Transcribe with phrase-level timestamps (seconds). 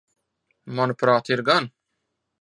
[0.79, 1.73] Manuprāt, ir gan.